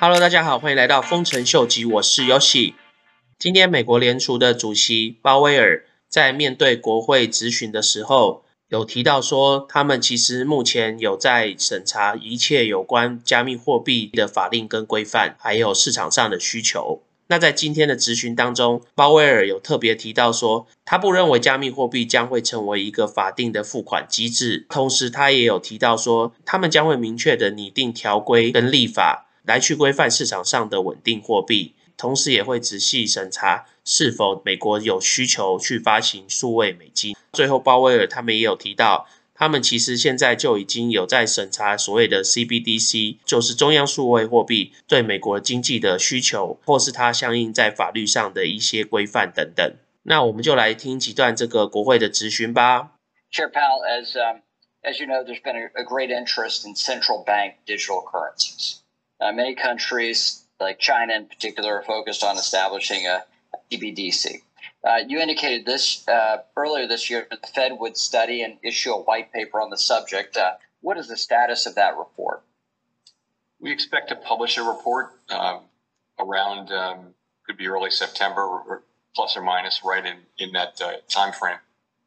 [0.00, 2.74] Hello，大家好，欢迎来到丰臣秀吉，我是 Yoshi。
[3.36, 17.02] 今天美国联储的主席鲍威尔在面对国会质询的时候，有提到说，他们其实目前有在审查一切有关加密货币的法令跟规范，还有市场上的需求。
[17.26, 24.64] 那在今天的质询当中，鲍威尔有特别提到说，他不认为加密货币将会成为一个法定的付款机制。
[24.70, 37.16] 同时，他也有提到说，他们将会明确的拟定条规跟立法来去规范市场上的稳定货币，同时也会仔细审查是否美国有需求去发行数位美金。
[37.32, 39.08] 最后，鲍威尔他们也有提到。
[39.34, 49.76] 他们其实现在就已经有在审查所谓的 CBDC，就是中央数位货币对美国经济的需求，或是它相应在法律上的一些规范等等。
[50.02, 52.94] 那我们就来听几段这个国会的质询吧。
[53.32, 54.42] Chair Powell, as um,
[54.82, 58.80] as you know, there's been a, a great interest in central bank digital currencies.
[59.20, 63.24] Uh, many countries, like China in particular, are focused on establishing a
[63.70, 64.42] CBDC.
[64.84, 68.92] Uh, you indicated this uh, earlier this year that the Fed would study and issue
[68.92, 70.36] a white paper on the subject.
[70.36, 72.42] Uh, what is the status of that report?
[73.60, 75.62] We expect to publish a report um,
[76.18, 78.82] around um, could be early September
[79.14, 81.58] plus or minus right in in that uh, time frame.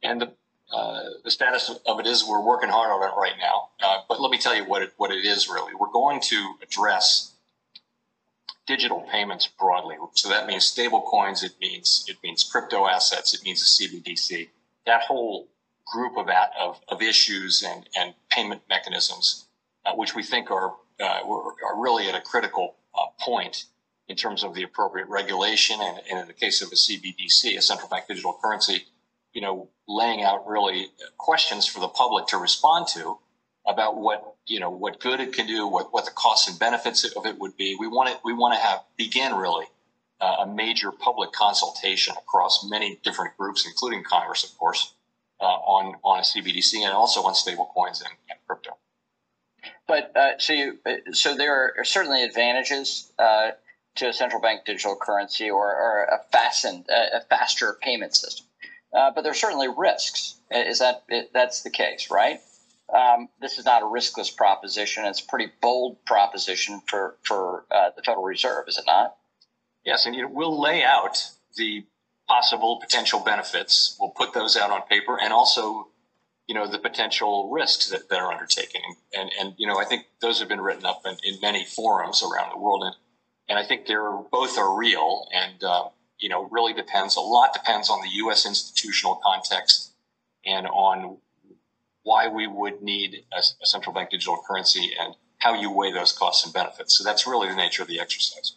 [0.01, 0.31] And the
[0.73, 3.69] uh, the status of it is we're working hard on it right now.
[3.83, 5.73] Uh, but let me tell you what it, what it is really.
[5.77, 7.33] We're going to address
[8.67, 9.97] digital payments broadly.
[10.13, 14.49] So that means stable coins, it means it means crypto assets, it means a CBDC.
[14.85, 15.47] That whole
[15.85, 16.27] group of
[16.59, 19.47] of, of issues and, and payment mechanisms,
[19.85, 23.65] uh, which we think are uh, are really at a critical uh, point
[24.07, 27.61] in terms of the appropriate regulation, and, and, in the case of a CBDC, a
[27.61, 28.85] central bank digital currency,
[29.33, 33.17] you know, laying out really questions for the public to respond to
[33.65, 37.05] about what you know what good it can do, what what the costs and benefits
[37.15, 37.75] of it would be.
[37.79, 38.17] We want it.
[38.23, 39.65] We want to have begin really
[40.19, 44.93] uh, a major public consultation across many different groups, including Congress, of course,
[45.39, 48.77] uh, on on a CBDC and also on stablecoins and, and crypto.
[49.87, 50.79] But uh, so you
[51.11, 53.51] so there are certainly advantages uh,
[53.95, 58.47] to a central bank digital currency or, or a fastened a faster payment system.
[58.93, 60.35] Uh, but there are certainly risks.
[60.51, 61.03] Is that
[61.33, 62.41] that's the case, right?
[62.93, 65.05] um, this is not a riskless proposition.
[65.05, 69.15] It's a pretty bold proposition for for uh, the Federal Reserve, is it not?
[69.85, 71.17] Yes, and know, we'll lay out
[71.55, 71.85] the
[72.27, 73.95] possible potential benefits.
[73.99, 75.87] We'll put those out on paper, and also,
[76.47, 78.81] you know, the potential risks that, that are undertaken.
[79.13, 82.21] And and you know, I think those have been written up in, in many forums
[82.21, 82.95] around the world, and
[83.47, 85.89] and I think they're both are real, and uh,
[86.21, 88.45] you know, really depends a lot depends on the U.S.
[88.45, 89.91] institutional context
[90.45, 91.17] and on
[92.03, 96.13] why we would need a, a central bank digital currency and how you weigh those
[96.13, 96.97] costs and benefits.
[96.97, 98.55] So that's really the nature of the exercise.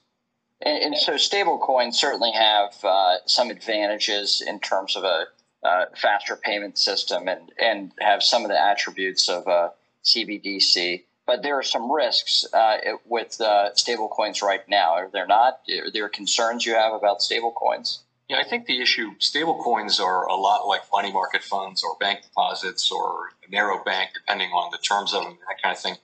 [0.61, 5.27] And, and so stablecoins certainly have uh, some advantages in terms of a
[5.63, 9.73] uh, faster payment system and, and have some of the attributes of a
[10.05, 11.03] CBDC.
[11.27, 12.77] But there are some risks uh,
[13.07, 14.93] with uh, stablecoins right now.
[14.95, 15.61] Are there not?
[15.71, 18.01] Are there concerns you have about stablecoins?
[18.29, 22.23] Yeah, I think the issue stablecoins are a lot like money market funds or bank
[22.23, 25.97] deposits or narrow bank, depending on the terms of them, that kind of thing,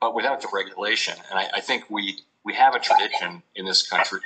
[0.00, 1.14] but without the regulation.
[1.30, 4.20] And I, I think we we have a tradition in this country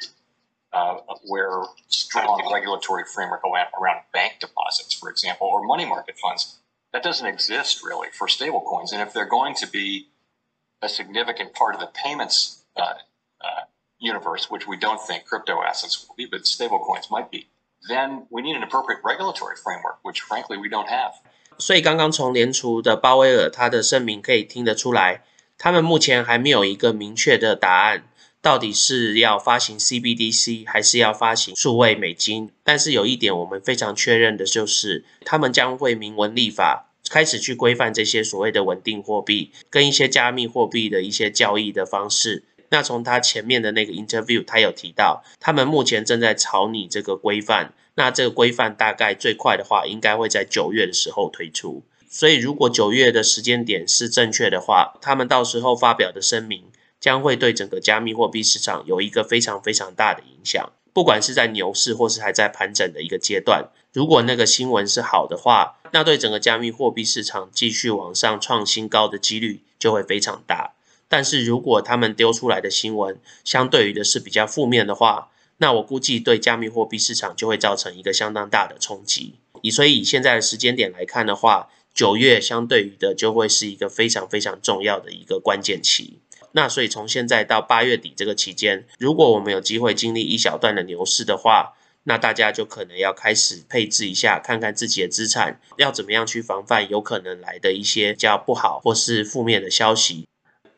[0.73, 6.59] uh, where strong regulatory framework around, around bank deposits, for example, or money market funds.
[6.93, 8.93] That doesn't exist really for stablecoins.
[8.93, 10.09] And if they're going to be
[10.83, 12.95] a significant part of the payments uh,
[13.41, 13.65] uh,
[13.99, 17.49] universe, which we don't think crypto assets will be, but stablecoins might be,
[17.89, 21.15] then we need an appropriate regulatory framework, which frankly we don't have.
[21.59, 25.23] 所以刚刚从联储的鲍威尔他的声明可以听得出来，
[25.57, 28.07] 他们目前还没有一个明确的答案，
[28.43, 32.53] 到底是要发行 CBDC 还是要发行数位美金。
[32.63, 42.45] 但是有一点我们非常确认的就是，他们将会明文立法，开始去规范这些所谓的稳定货币跟一些加密货币的一些交易的方式。
[42.71, 47.75] 那从他前面的那个 interview，他有提到，他们目前正在草拟这个规范。
[47.95, 51.83] 那这个规范大概最快的话，应该会在九月的时候推出。
[52.09, 56.65] 所以如果九月的时间点是正确的话，他们到时候发表的声明
[57.01, 60.73] 将会对整个加密货币市场有一个非常非常大的影响。
[60.97, 70.73] 不管是在牛市或是还在盘整的一个阶段，如果那个新闻是好的话，那对整个加密货币市场继续往上创新高的几率就会非常大。
[71.07, 75.29] 但是如果他们丢出来的新闻相对于的是比较负面的话，
[75.59, 79.35] 那我估计对加密货币市场就会造成一个相当大的冲击。
[79.61, 86.21] 以所以以现在的时间点来看的话，九月相对于的就会是一个非常非常重要的一个关键期。
[86.57, 91.75] 那所以从现在到八月底这个期间，如果我们有机会经历一小段的牛市的话，
[92.05, 100.27] 那大家就可能要开始配置一下，看看自己的资产要怎么样去防范有可能来的一些比较不好或是负面的消息。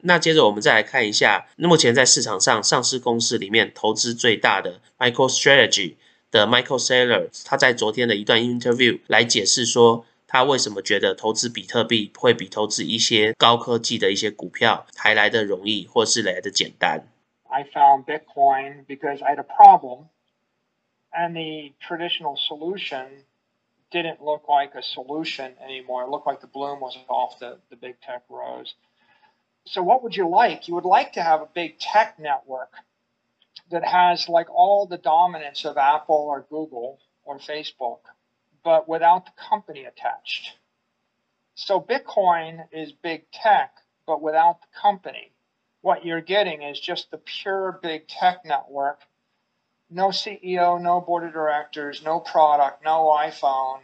[0.01, 5.95] 那接着我们再来看一下，目前在市场上上市公司里面投资最大的 MicroStrategy
[6.33, 17.08] 的 Michael Saylor，他在昨天的一段 interview 来解释说，他为什么觉得投资比特币会比投资一些高科技的一些股票还来得容易，或是来得简单。
[17.44, 20.08] I found Bitcoin because I had a problem.
[21.14, 23.06] and the traditional solution
[23.92, 26.04] didn't look like a solution anymore.
[26.04, 28.74] It looked like the bloom was off the, the big tech rose.
[29.66, 30.68] So, what would you like?
[30.68, 32.72] You would like to have a big tech network
[33.70, 38.00] that has like all the dominance of Apple or Google or Facebook,
[38.65, 40.59] but without the company attached.
[41.55, 43.75] So, Bitcoin is big tech,
[44.07, 45.33] but without the company.
[45.81, 49.01] What you're getting is just the pure big tech network
[49.91, 53.81] no CEO, no board of directors, no product, no iPhone.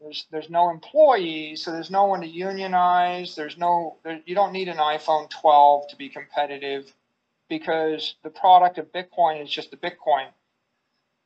[0.00, 3.34] There's there's no employees, so there's no one to unionize.
[3.34, 6.92] There's no there, you don't need an iPhone 12 to be competitive
[7.48, 10.26] because the product of Bitcoin is just the Bitcoin.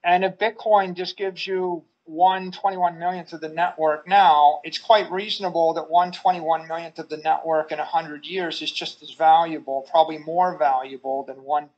[0.04, 5.09] And if Bitcoin just gives you one 21 millionth of the network now, it's quite
[5.09, 9.85] reasonable that one 21 millionth of the network in 100 years is just as valuable,
[9.89, 11.69] probably more valuable than one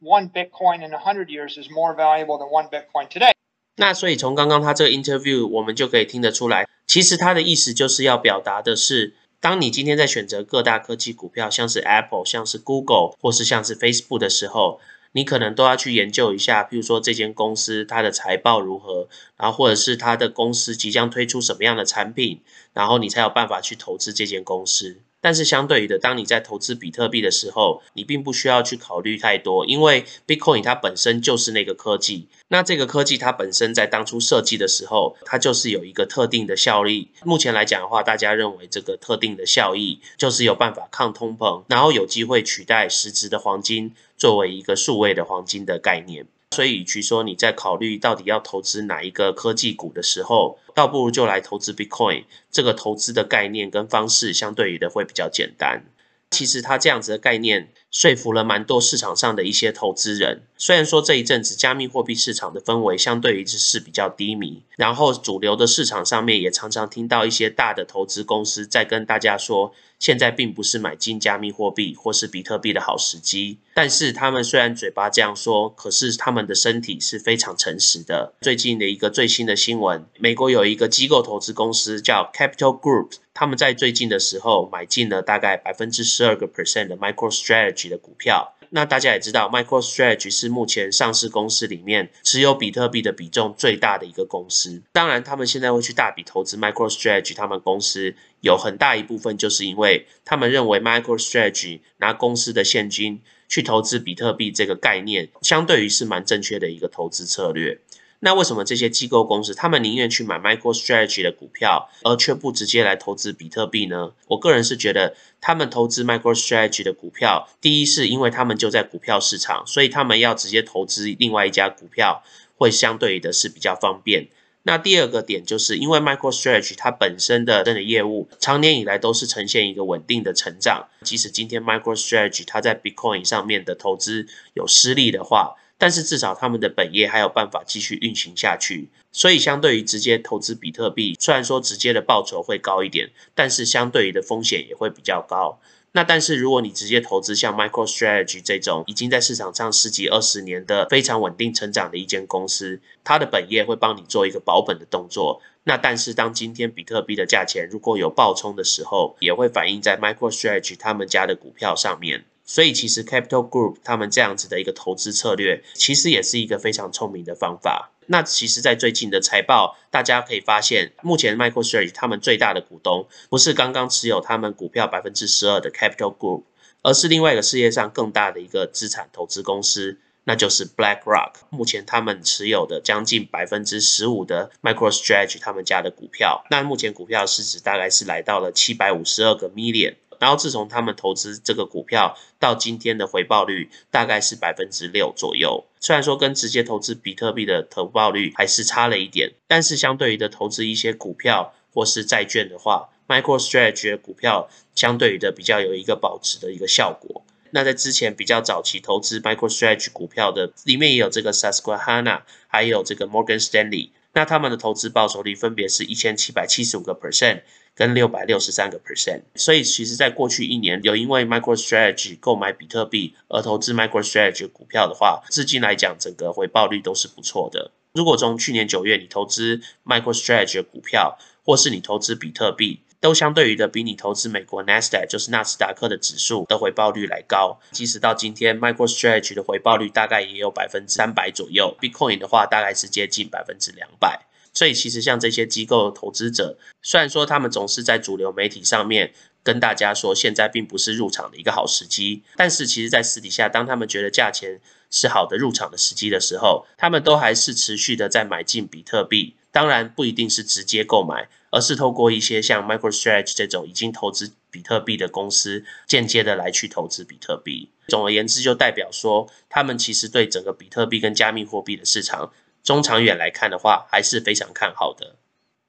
[0.00, 3.32] one Bitcoin in a hundred years is more valuable than one Bitcoin today。
[3.76, 14.80] 那所以从刚刚他这个 interview，我们就可以听得出来，其实他的意思就是要表达的是，当你今天在选择各大科技股票，像是 Apple、像是 Google 或是像是 Facebook 的时候，
[15.13, 19.07] 你可能都要去研究一下，譬如说这间公司它的财报如何，
[19.37, 22.41] 然后或者是它的公司即将推出什么样的产品，
[22.73, 24.97] 然后你才有办法去投资这间公司。
[25.21, 32.27] 但是相对于的，当你在投资比特币的时候，你并不需要去考虑太多，因为 Bitcoin 它本身就是那个科技。
[32.49, 37.09] 那这个科技它本身在当初设计的时候，它就是有一个特定的效力。
[37.23, 46.25] 目前来讲的话，大家认为这个特定的效益就是有办法抗通膨，然后有机会取代实质的黄金，作为一个数位的黄金的概念。
[46.51, 52.23] 所以，与其说你在考虑到底要投资哪一个科技股的时候，倒不如就来投资 Bitcoin。
[52.49, 55.83] 这个投资的概念跟方式，相对于的会比较简单。
[56.31, 60.41] 其实它这样子的概念说服了蛮多市场上的一些投资人。
[60.57, 73.59] 虽然说这一阵子加密货币市场的氛围相对于是比较低迷，然后主流的市场上面也常常听到一些大的投资公司在跟大家说，现在并不是买进加密货币或是比特币的好时机。
[73.75, 78.33] 但是他们虽然嘴巴这样说，可是他们的身体是非常诚实的。
[78.41, 83.17] 最近的一个最新的新闻，美国有一个机构投资公司叫 Capital Group。
[83.35, 88.55] 他们在最近的时候买进了大概百分之十二个 percent 的 MicroStrategy 的股票。
[88.75, 94.81] 那大家也知道，MicroStrategy 是目前上市公司里面持有比特币的比重最大的一个公司。
[94.91, 107.79] 当然，他们现在会去大笔投资 MicroStrategy，他们公司有很大一部分就是因为他们认为 MicroStrategy 拿公司的现金去投资比特币这个概念，相对于是蛮正确的一个投资策略。
[108.25, 114.13] 那为什么这些机构公司他们宁愿去买 MicroStrategy 的股票，而却不直接来投资比特币呢？
[114.27, 122.23] 我个人是觉得，他们投资 MicroStrategy 的股票，第一是因为他们就在股票市场，所以他们要直接投资另外一家股票，
[122.55, 124.29] 会相对的是比较方便。
[124.65, 135.57] 那第二个点就是因为 MicroStrategy 它本身的真的业务，长年以来都是呈现一个稳定的成长，即使今天 MicroStrategy 它在 Bitcoin 上面的投资有失利的话。
[135.77, 145.59] 但是至少他们的本业还有办法继续运行下去，所以相对于直接投资比特币，虽然说直接的报酬会高一点，但是相对于的风险也会比较高。
[145.95, 155.39] 那但是如果你直接投资像 MicroStrategy 这种已经在市场上十几二十年的非常稳定成长的一间公司，它的本业会帮你做一个保本的动作。
[155.65, 162.25] 那但是当今天比特币的价钱如果有暴冲的时候，也会反映在 MicroStrategy 他们家的股票上面。
[162.45, 167.91] 所以其实 Capital Group 他们这样子的一个投资策略，其实也是一个非常聪明的方法。
[168.07, 176.43] 那其实，在最近的财报，大家可以发现，目前 MicroStrategy 他们最大的股东，不是刚刚持有他们股票百分之十二的 Capital Group，
[176.81, 181.31] 而是另外一个世界上更大的一个资产投资公司，那就是 BlackRock。
[181.49, 189.95] 目前他们持有的将近百分之十五的 MicroStrategy 他们家的股票，那目前股票市值大概是来到了七百五十二个 million。
[190.23, 195.65] 然后自从他们投资这个股票到今天的回报率大概是百分之六左右。
[195.81, 207.25] 虽然说跟直接投资比特币的回报率还是差了一点，但是相对于的投资一些股票或是债券的话，MicroStrategy 股票相对于的比较有一个保值的一个效果。
[207.49, 213.89] 那在之前比较早期投资 MicroStrategy 股票的，里面也有这个 Susquehanna，还有这个 Morgan Stanley。
[214.13, 217.41] 那他们的投资报酬率分别是一千七百七十五个 percent
[217.75, 219.21] 跟六百六十三个 percent。
[219.35, 227.71] 所以其实，在过去一年，有因为 MicroStrategy 购买比特币而投资 MicroStrategy 股票的话，至今来讲，整个回报率都是不错的。
[227.93, 237.59] 如果从去年九月你投资 MicroStrategy 股票，或是你投资比特币，都相对于的比你投资美国 Nasdaq 就是纳斯达克的指数的回报率来高。
[237.71, 244.25] 即使到今天，MicroStrategy 的回报率大概也有百分之三百左右，Bitcoin 的话大概是接近百分之两百。
[244.53, 259.35] 所以其实像这些机构投资者，虽然说他们总是在主流媒体上面跟大家说现在并不是入场的一个好时机，但是其实在私底下，当他们觉得价钱是好的入场的时机的时候，他们都还是持续的在买进比特币。
[259.51, 267.69] 当然不一定是直接购买，而是透过一些像 MicroStrategy 这种已经投资比特币的公司，间接的来去投资比特币。
[267.87, 275.15] 总而言之，就代表说，他们其实对整个比特币跟加密货币的市场，中长远来看的话，还是非常看好的。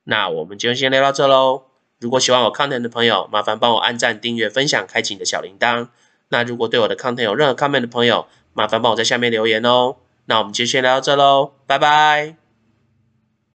[0.05, 1.65] 那我们就先聊到这喽。
[1.99, 5.89] 如果喜欢我 content 的朋友，麻烦帮我按赞、订阅、分享、开启你的小铃铛。
[6.29, 9.97] 那如果对我的 content 有任何 comment 的朋友，麻烦帮我在下面留言哦。
[10.27, 12.44] 那我们就先聊到这喽，拜拜。